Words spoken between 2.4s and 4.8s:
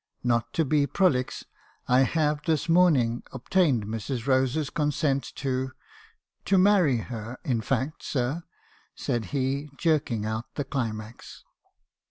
this morning ob tained Mrs. Rose's